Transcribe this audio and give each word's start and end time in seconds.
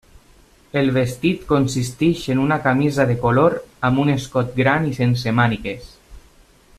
El 0.79 0.87
vestit 0.95 1.43
consisteix 1.51 2.23
en 2.35 2.41
una 2.45 2.57
camisa 2.65 3.07
de 3.11 3.19
color 3.27 3.59
amb 3.91 4.03
un 4.05 4.13
escot 4.17 4.53
gran 4.63 4.89
i 4.93 4.99
sense 5.01 5.39
mànigues. 5.43 5.93